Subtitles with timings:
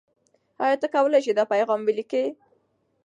[0.63, 2.23] آیا ته کولای سې دا پیغام ولیکې؟